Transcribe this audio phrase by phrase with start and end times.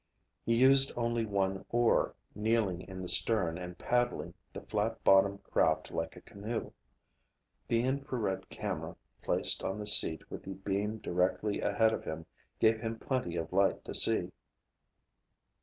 [0.47, 5.91] He used only one oar, kneeling in the stern and paddling the flat bottomed craft
[5.91, 6.71] like a canoe.
[7.67, 12.25] The infrared camera, placed on the seat with the beam directed ahead of him,
[12.59, 14.31] gave him plenty of light to see.